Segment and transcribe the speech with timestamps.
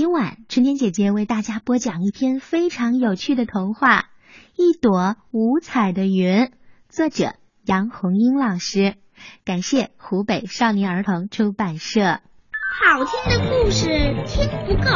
[0.00, 3.98] 今晚春天姐姐为大家播讲一篇非常有趣的童话
[4.56, 6.46] 《一朵五彩的云》，
[6.88, 7.34] 作者
[7.66, 8.94] 杨红樱老师，
[9.44, 12.00] 感谢湖北少年儿童出版社。
[12.00, 13.88] 好听的故事
[14.26, 14.90] 听不够，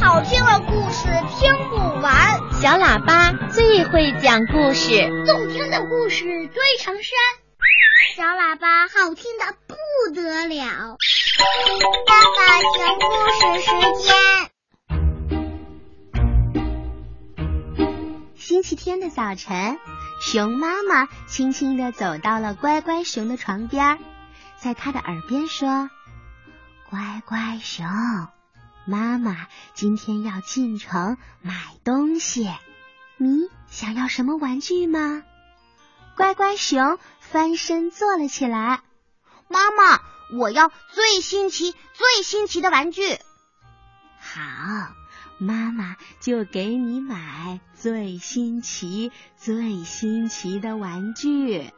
[0.00, 2.38] 好听的故事听不完。
[2.52, 4.88] 小喇叭最会讲故事，
[5.26, 7.10] 动听的故事堆成山。
[8.16, 10.96] 小喇叭好听的不得了。
[11.36, 13.70] 爸爸讲故事时
[14.04, 14.14] 间。
[18.36, 19.80] 星期天的早晨，
[20.20, 23.98] 熊妈妈轻轻的走到了乖乖熊的床边，
[24.58, 25.90] 在他的耳边说。
[26.88, 27.84] 乖乖熊，
[28.86, 32.48] 妈妈今天要进城买东西，
[33.16, 35.24] 你想要什么玩具吗？
[36.16, 38.82] 乖乖熊翻身坐了起来。
[39.48, 40.00] 妈妈，
[40.32, 43.18] 我要最新奇、最新奇的玩具。
[44.18, 44.40] 好，
[45.38, 51.70] 妈妈就给你买最新奇、最新奇的玩具。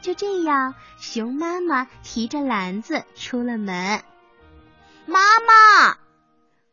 [0.00, 4.02] 就这样，熊妈妈提着篮子出了门。
[5.06, 5.98] 妈妈，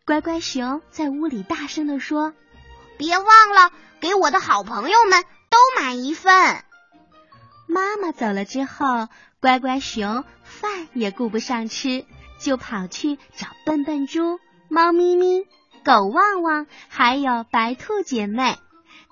[0.05, 2.33] 乖乖熊在屋里大声的说
[2.97, 6.63] ：“别忘了给我的好朋友们都买一份。”
[7.67, 9.07] 妈妈走了之后，
[9.45, 12.03] 乖乖熊饭也顾不上吃，
[12.39, 15.45] 就跑去找笨笨猪、猫咪咪、
[15.83, 18.57] 狗旺旺，还有白兔姐妹，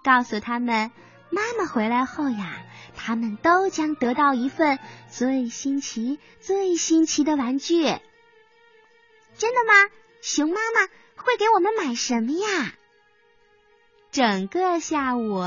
[0.04, 0.90] 告诉他们，
[1.30, 2.66] 妈妈回来后呀。
[2.96, 7.84] 他们都将得到一份最新奇、最新奇的玩具。
[7.84, 9.92] 真的吗？
[10.24, 12.74] 熊妈妈会给我们买什么呀？
[14.12, 15.44] 整个下午，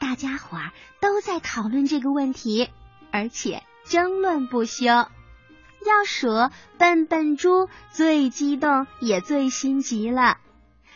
[0.00, 2.68] 大家伙儿都在讨论这个问题，
[3.12, 4.86] 而且争论不休。
[4.86, 10.38] 要数笨笨猪最激动，也最心急了。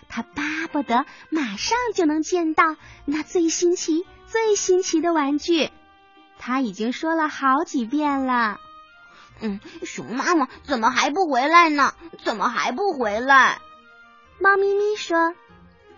[0.09, 5.71] 他巴不得马上就能见到那最新奇、最新奇的玩具。
[6.39, 8.59] 他已经说了好几遍了，
[9.41, 11.93] 嗯，熊妈妈怎么还不回来呢？
[12.25, 13.61] 怎么还不回来？
[14.41, 15.35] 猫咪咪说：“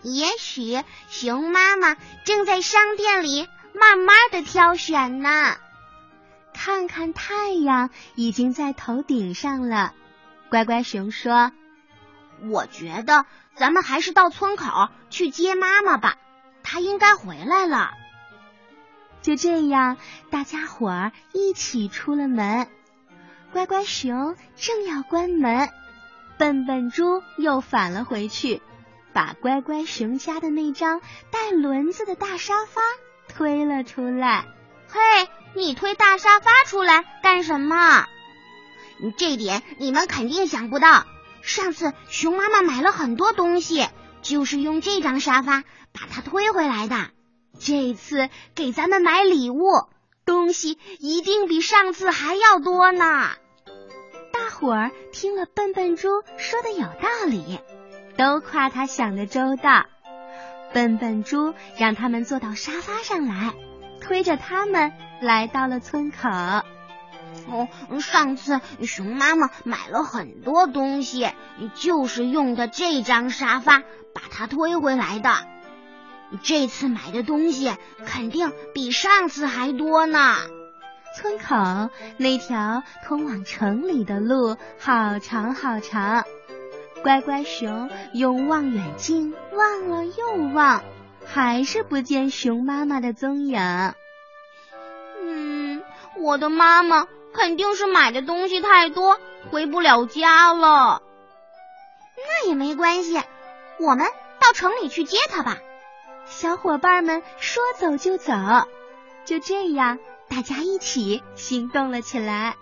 [0.03, 1.95] 也许熊妈妈
[2.25, 5.55] 正在商店里慢慢的挑选呢。”
[6.63, 9.95] 看看太阳已经在头顶上了，
[10.51, 11.51] 乖乖熊说
[12.51, 16.17] ：“我觉得咱们还是到村口去接妈妈吧，
[16.61, 17.93] 她应该回来了。”
[19.23, 19.97] 就这样，
[20.29, 22.67] 大家伙儿一起出了门。
[23.51, 25.67] 乖乖熊正要关门，
[26.37, 28.61] 笨笨猪又返了回去，
[29.13, 31.01] 把乖乖熊家的那张
[31.31, 32.81] 带轮子的大沙发
[33.27, 34.45] 推了出来。
[34.89, 34.99] 嘿，
[35.53, 38.05] 你推大沙发出来干什么？
[39.17, 41.05] 这点你们肯定想不到。
[41.41, 43.87] 上次熊妈妈买了很多东西，
[44.21, 47.09] 就是用这张沙发把它推回来的。
[47.59, 49.63] 这次给咱们买礼物，
[50.25, 53.31] 东西一定比上次还要多呢。
[54.31, 56.07] 大伙儿听了笨笨猪
[56.37, 57.59] 说的有道理，
[58.17, 59.85] 都夸他想的周到。
[60.73, 63.53] 笨笨猪让他们坐到沙发上来，
[64.01, 64.91] 推着他们
[65.21, 66.27] 来到了村口。
[67.47, 67.67] 哦，
[68.01, 71.29] 上次熊妈妈买了很多东西，
[71.75, 73.79] 就是用的这张沙发
[74.13, 75.29] 把它推回来的。
[76.43, 77.73] 这次买的东西
[78.05, 80.35] 肯定比上次还多呢。
[81.17, 86.23] 村口那条通往城里的路好长好长，
[87.03, 90.83] 乖乖熊用望远镜望了又望，
[91.25, 93.59] 还是不见熊妈妈的踪影。
[95.21, 95.83] 嗯，
[96.17, 101.01] 我的妈妈肯定是买的东西太多，回不了家了。
[102.17, 103.21] 那也没关系，
[103.79, 104.07] 我们
[104.39, 105.57] 到城里去接她吧。
[106.25, 108.33] 小伙伴们说走就走，
[109.25, 109.99] 就这样，
[110.29, 112.55] 大家一起行动了起来。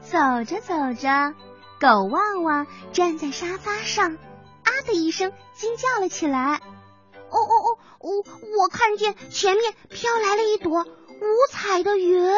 [0.00, 1.34] 走着走着，
[1.80, 6.60] 狗旺旺站在沙发上，啊的一声惊叫了起来。
[8.02, 8.10] 我
[8.58, 12.36] 我看见前面飘来了一朵五彩的云。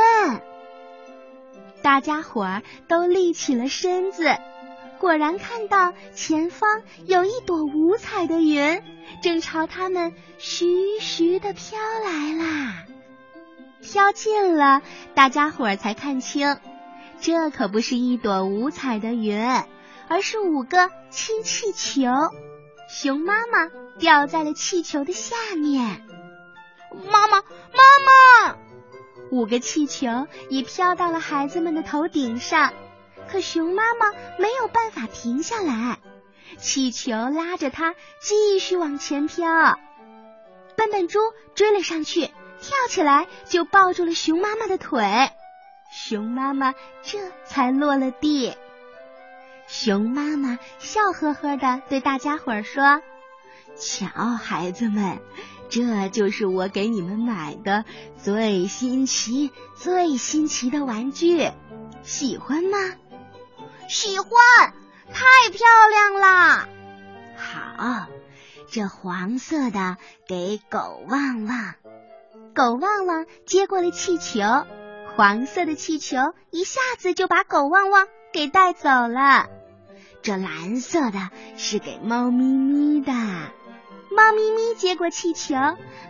[1.83, 4.37] 大家伙儿都立起了身子。
[5.01, 8.83] 果然看到前方有一朵五彩的云，
[9.23, 12.85] 正朝他们徐徐的飘来啦。
[13.83, 14.81] 飘近了，
[15.15, 16.57] 大家伙儿才看清，
[17.21, 19.47] 这可不是一朵五彩的云，
[20.09, 22.11] 而是五个氢气球。
[22.95, 26.07] 熊妈妈掉在了气球的下面，
[27.11, 28.57] 妈妈，妈妈！
[29.33, 32.73] 五个气球已飘到了孩子们的头顶上。
[33.29, 35.99] 可熊妈妈没有办法停下来，
[36.57, 39.77] 气球拉着它继续往前飘。
[40.77, 41.19] 笨笨猪
[41.57, 42.27] 追了上去，
[42.61, 45.03] 跳起来就抱住了熊妈妈的腿，
[45.91, 48.55] 熊妈妈这才落了地。
[49.67, 53.03] 熊妈妈笑呵呵的对大家伙说
[53.77, 54.07] ：“瞧，
[54.37, 55.21] 孩子们，
[55.69, 57.85] 这就是我给你们买的
[58.23, 61.51] 最新奇、最新奇的玩具，
[62.03, 62.79] 喜欢吗
[63.89, 64.31] ？”“喜欢，
[65.13, 66.69] 太漂亮了。
[67.37, 68.07] ”“好，
[68.71, 69.97] 这黄色的
[70.29, 71.75] 给狗旺旺。”
[72.55, 74.43] 狗旺旺接过了气球，
[75.17, 76.17] 黄色的气球
[76.51, 79.47] 一下子就把狗旺旺给带走了。
[80.21, 85.55] 这蓝色的是给猫咪咪的，猫咪咪接过气球，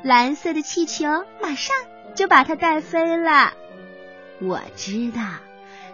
[0.03, 1.07] 蓝色的气球
[1.43, 1.77] 马上
[2.17, 3.53] 就把它带飞了。
[4.41, 5.21] 我知道，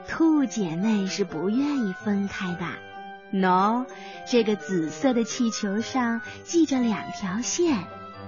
[0.08, 2.66] 兔姐妹是不愿意分开的。
[3.32, 3.86] 喏，
[4.28, 7.76] 这个紫色的气球上系着两条线，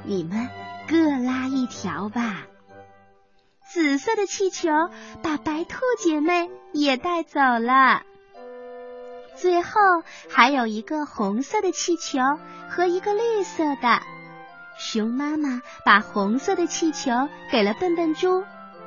[0.05, 0.49] 你们
[0.89, 2.47] 各拉一条吧。
[3.65, 4.69] 紫色的气球
[5.23, 8.03] 把白兔姐妹也带走了。
[9.35, 9.81] 最后
[10.31, 12.19] 还有一个红色的气球
[12.69, 14.03] 和一个绿色的。
[14.79, 17.11] 熊妈妈把红色的气球
[17.51, 18.45] 给了笨笨猪，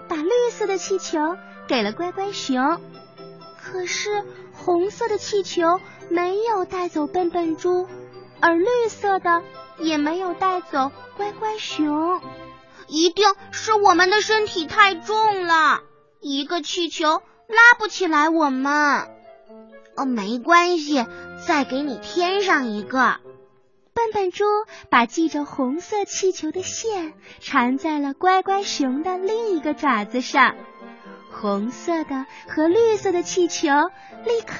[0.07, 1.19] 把绿色的气球
[1.67, 2.79] 给了乖乖熊。
[3.57, 4.23] 可是
[4.53, 5.79] 红色的气球
[6.09, 7.87] 没有带走笨笨猪，
[8.39, 9.41] 而绿色的
[9.79, 12.21] 也没有带走乖乖熊。
[12.87, 15.81] 一定是我们的身体太重了，
[16.21, 17.07] 一个气球
[17.47, 19.09] 拉不起来我们。
[19.95, 21.05] 哦，没关系，
[21.47, 23.17] 再给你添上一个。
[23.93, 24.43] 笨笨猪
[24.89, 30.55] 把系着红色气球的线缠在了乖乖熊的另一个爪子上，
[31.31, 33.69] 红色的和绿色的气球
[34.25, 34.55] 立刻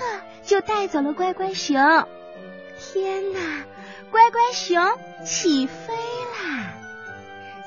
[0.45, 1.75] 就带走了乖乖熊。
[2.79, 3.39] 天哪，
[4.09, 4.81] 乖乖熊
[5.25, 6.64] 起飞啦，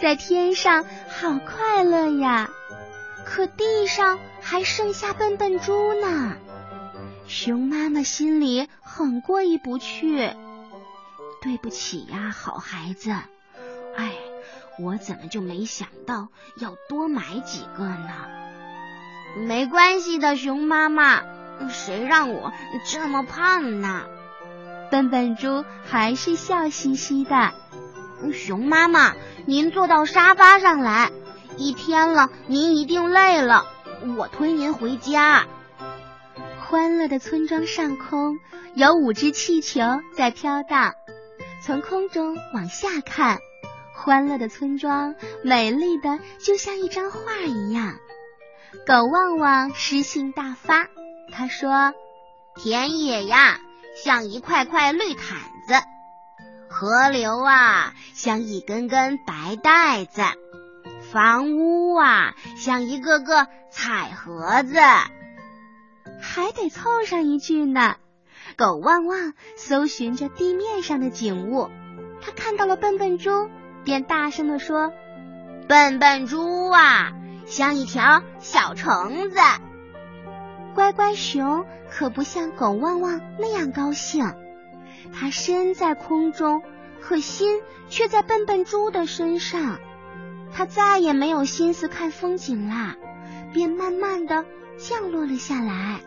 [0.01, 2.51] 在天上好快乐呀！
[3.25, 6.37] 可地上还剩下笨笨猪呢。
[7.27, 10.33] 熊妈妈心里很过意不去，
[11.43, 13.11] 对不起呀，好孩子。
[13.97, 14.13] 哎，
[14.79, 18.11] 我怎么就没想到要多买几个呢？
[19.47, 21.23] 没关系的，熊妈妈，
[21.69, 22.53] 谁让我
[22.87, 24.05] 这么胖呢？
[24.91, 27.53] 笨笨猪还是笑嘻嘻的。
[28.33, 29.15] 熊妈妈，
[29.47, 31.11] 您坐到沙发上来，
[31.57, 33.67] 一天了，您一定累了，
[34.17, 35.47] 我推您回家。
[36.61, 38.39] 欢乐的村庄上空
[38.75, 39.81] 有五只气球
[40.15, 40.93] 在飘荡，
[41.63, 43.39] 从空中往下看，
[43.95, 47.95] 欢乐的村庄美丽的就像一张画一样。
[48.87, 50.89] 狗旺旺诗兴大发，
[51.33, 51.95] 他说
[52.55, 53.61] ：“田野呀，
[53.97, 55.38] 像一块块绿毯子；
[56.79, 60.23] 河流啊，像一根根白带子；
[61.11, 64.79] 房屋啊，像一个个彩盒子。”
[66.23, 67.97] 还得凑上一句呢。
[68.57, 71.69] 狗旺旺搜寻着地面上的景物，
[72.21, 73.51] 他看到了笨笨猪，
[73.83, 74.93] 便大声地说
[75.69, 77.11] ：“笨笨猪啊，
[77.45, 79.41] 像一条小虫子。”
[80.77, 84.33] 乖乖熊可不像狗旺旺那样高兴，
[85.13, 86.63] 它身在空中，
[87.01, 89.79] 可心却在笨笨猪的身上。
[90.53, 92.97] 它再也没有心思看风景啦，
[93.53, 94.45] 便慢慢的
[94.79, 96.01] 降落了下来。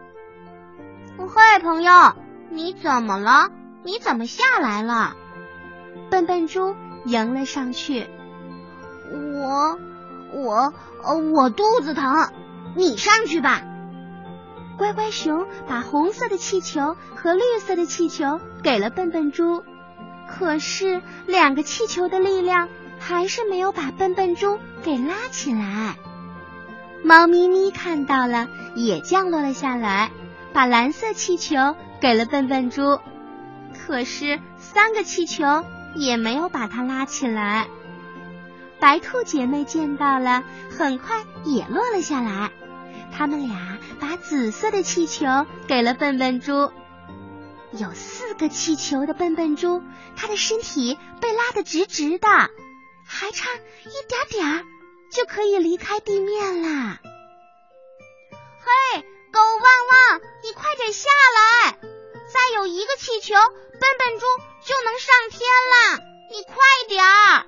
[1.18, 2.15] 嗨，朋友，
[2.50, 3.51] 你怎么了？
[3.84, 5.15] 你怎么下来了？
[6.10, 6.75] 笨笨猪
[7.06, 8.08] 迎了上去。
[9.12, 9.80] 我
[10.34, 10.74] 我
[11.34, 12.32] 我肚子疼，
[12.75, 13.63] 你上去吧。
[14.82, 19.64] 乖乖熊把红色的气球和绿色的气球给了笨笨猪，
[20.28, 25.98] 可是两个气球的力量还是没有把笨笨猪给拉起来。
[27.04, 30.10] 猫咪咪看到了，也降落了下来。
[30.52, 33.00] 把蓝色气球给了笨笨猪，
[33.86, 37.68] 可是三个气球也没有把它拉起来。
[38.80, 40.44] 白兔姐妹见到了，
[40.76, 42.50] 很快也落了下来。
[43.15, 45.25] 他们俩把紫色的气球
[45.68, 46.72] 给了笨笨猪。
[47.72, 49.82] 有四个气球的笨笨猪，
[50.18, 52.27] 它的身体被拉得直直的，
[53.06, 54.65] 还差一点点儿
[55.12, 57.00] 就可以离开地面啦。
[58.60, 59.01] 嘿！
[59.32, 61.77] 狗旺旺，你快点下来！
[62.27, 64.25] 再有一个气球，笨笨猪
[64.65, 66.00] 就能上天啦。
[66.30, 66.56] 你快
[66.89, 67.46] 点儿！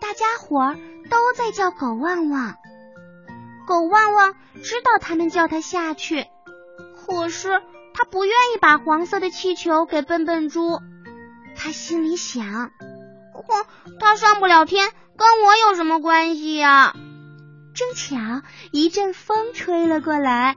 [0.00, 0.78] 大家伙儿
[1.10, 2.56] 都在叫狗旺旺。
[3.68, 6.24] 狗旺旺知道他们叫他下去，
[6.96, 7.50] 可是
[7.92, 10.80] 他不愿意把黄色的气球给笨笨猪。
[11.54, 12.70] 他心里想：
[13.34, 13.66] 哼，
[14.00, 16.94] 他上不了天，跟我有什么关系呀？
[17.74, 18.40] 正巧
[18.72, 20.56] 一阵风吹了过来，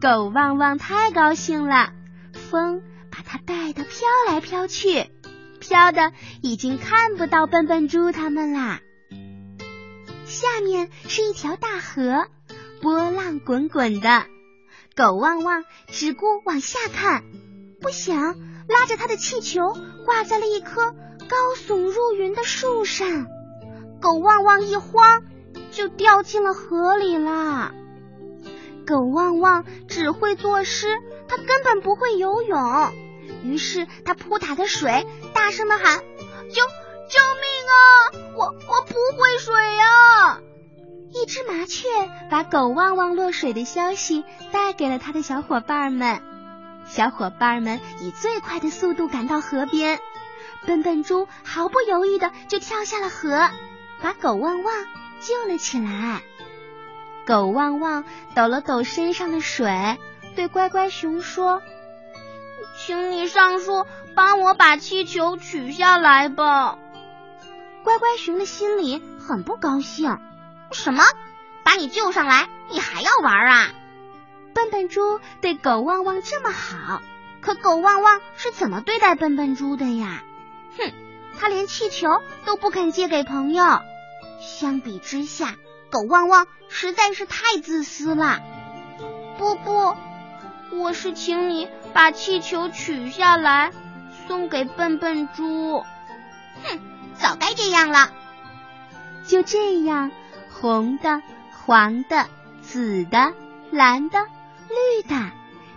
[0.00, 1.92] 狗旺旺太高兴了，
[2.32, 5.10] 风把它带得飘来飘去，
[5.60, 8.80] 飘的已经看不到笨笨猪他们啦。
[10.32, 12.26] 下面是一条大河，
[12.80, 14.24] 波浪滚滚的。
[14.96, 17.22] 狗旺旺只顾往下看，
[17.82, 18.16] 不想
[18.66, 20.94] 拉着他的气球挂在了一棵
[21.28, 23.26] 高耸入云的树上。
[24.00, 25.22] 狗旺旺一慌，
[25.70, 27.74] 就掉进了河里啦。
[28.86, 30.86] 狗旺旺只会作诗，
[31.28, 32.92] 他根本不会游泳。
[33.44, 36.00] 于是他扑打着水，大声的喊
[36.52, 36.62] ：“救
[37.12, 37.78] 救命啊！
[38.36, 40.40] 我我不会水呀！”
[41.14, 41.86] 一只麻雀
[42.30, 46.22] 把狗旺旺落水的消息带给了他的小伙伴们，
[46.86, 50.00] 小伙伴们以最快的速度赶到河边，
[50.66, 53.50] 笨笨猪毫不犹豫的就跳下了河，
[54.00, 54.74] 把狗旺旺
[55.20, 56.22] 救了起来。
[57.26, 58.04] 狗旺旺
[58.34, 59.98] 抖了抖身上的水，
[60.34, 61.60] 对乖乖熊说
[62.78, 66.78] ：“请你上树帮我把气球取下来吧。”
[67.84, 70.18] 乖乖熊的心里很不高兴。
[70.70, 71.04] 什么？
[71.64, 73.70] 把你救上来，你还要玩啊？
[74.54, 77.00] 笨笨猪对狗旺旺这么好，
[77.40, 80.22] 可狗旺旺是怎么对待笨笨猪的呀？
[80.76, 80.92] 哼，
[81.38, 83.64] 他连气球都不肯借给朋友。
[84.40, 85.54] 相比之下，
[85.90, 88.40] 狗旺旺实在是太自私了。
[89.38, 89.96] 不不，
[90.72, 93.72] 我是请你把气球取下来，
[94.26, 95.84] 送给笨笨猪。
[96.64, 96.80] 哼，
[97.22, 98.10] 早该这样了。
[99.26, 100.10] 就这样。
[100.60, 101.22] 红的、
[101.64, 102.28] 黄的、
[102.60, 103.32] 紫的、
[103.72, 104.20] 蓝的、
[104.68, 105.32] 绿的，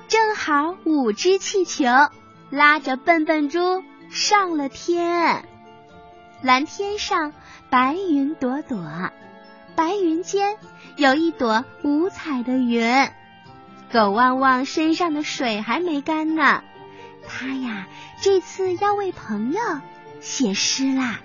[0.08, 1.86] 正好五只气球
[2.52, 5.44] 拉着笨笨猪上了天。
[6.44, 7.34] 蓝天上
[7.72, 9.10] 白云朵朵，
[9.76, 10.56] 白云间
[10.98, 13.10] 有一朵五彩的云。
[13.92, 16.64] 狗旺旺身上的水还没干呢，
[17.28, 17.88] 他呀
[18.22, 19.60] 这次要为朋友
[20.22, 21.22] 写诗啦。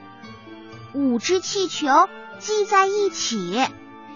[0.94, 1.88] 五只气球。
[2.38, 3.61] 系在一起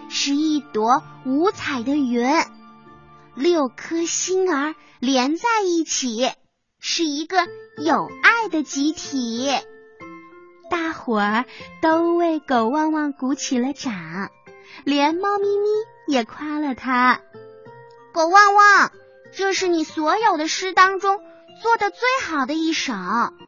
[0.09, 2.27] 是一朵五彩的云，
[3.35, 6.31] 六颗星儿连在一起
[6.81, 7.37] 是一个
[7.77, 9.51] 有爱的集体。
[10.71, 11.45] 大伙儿
[11.83, 14.31] 都为狗旺旺鼓起了掌，
[14.85, 15.69] 连猫咪咪
[16.09, 17.21] 也夸了他。
[18.15, 18.91] 狗旺旺，
[19.37, 21.21] 这是你所有的诗当中
[21.63, 22.95] 做的最好的一首。